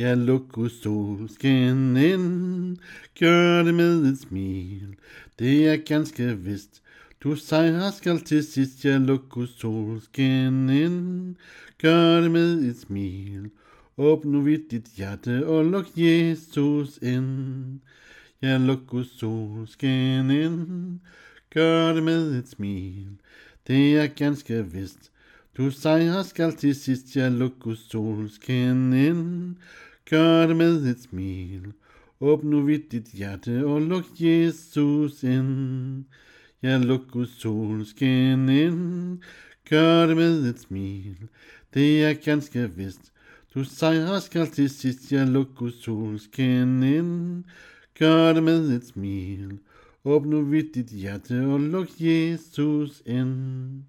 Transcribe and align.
Ja, 0.00 0.14
luk 0.14 0.56
solskin 0.70 1.96
ind, 1.96 2.78
gør 3.20 3.62
det 3.62 3.74
med 3.74 4.06
et 4.08 4.18
smil. 4.18 4.94
Det 5.38 5.68
er 5.68 5.76
ganske 5.76 6.38
vist, 6.38 6.80
du 7.20 7.34
sejrer 7.36 7.90
skal 7.90 8.20
til 8.20 8.44
sidst. 8.44 8.84
Ja, 8.84 8.96
luk 8.96 9.36
solskin 9.56 10.70
ind, 10.70 11.36
gør 11.82 12.20
det 12.20 12.30
med 12.30 12.64
et 12.70 12.78
smil. 12.80 13.50
Åbn 13.98 14.32
nu 14.32 14.40
vidt 14.40 14.70
dit 14.70 14.88
hjerte 14.96 15.46
og 15.46 15.64
luk 15.64 15.92
Jesus 15.96 16.98
ind. 17.02 17.80
Ja, 18.42 18.56
luk 18.56 18.96
solskin 19.18 20.30
ind, 20.30 21.00
gør 21.50 21.92
det 21.92 22.02
med 22.02 22.38
et 22.38 22.48
smil. 22.48 23.20
Det 23.66 23.98
er 23.98 24.06
ganske 24.06 24.64
vist, 24.72 25.10
du 25.56 25.70
sejrer 25.70 26.22
skal 26.22 26.56
til 26.56 26.74
sidst. 26.74 27.16
Ja, 27.16 27.28
luk 27.28 27.68
solskin 27.76 28.92
ind, 28.92 29.39
Gør 30.10 30.46
det 30.46 30.56
med 30.56 30.86
et 30.90 31.00
smil. 31.00 31.72
Åbn 32.20 32.50
nu 32.50 32.62
vidt 32.62 32.92
dit 32.92 33.06
hjerte 33.14 33.66
og 33.66 33.80
luk 33.80 34.06
Jesus 34.20 35.22
ind. 35.22 36.04
Ja, 36.62 36.78
luk 36.78 37.00
Guds 37.12 37.40
solskin 37.40 38.48
ind. 38.48 39.18
Gør 39.68 40.06
det 40.06 40.16
med 40.16 40.50
et 40.50 40.58
smil. 40.58 41.16
Det 41.74 42.04
er 42.04 42.14
ganske 42.14 42.70
vist. 42.76 43.12
Du 43.54 43.64
sejrer 43.64 44.18
skal 44.18 44.46
til 44.46 44.70
sidst. 44.70 45.12
Ja, 45.12 45.24
luk 45.24 45.54
Guds 45.56 45.84
solskin 45.84 46.82
ind. 46.82 47.44
Gør 47.98 48.32
det 48.32 48.42
med 48.42 48.76
et 48.76 48.86
smil. 48.86 49.58
Åbn 50.04 50.30
nu 50.30 50.42
vidt 50.42 50.74
dit 50.74 50.90
hjerte 50.90 51.46
og 51.46 51.60
luk 51.60 51.88
Jesus 52.00 53.02
ind. 53.06 53.84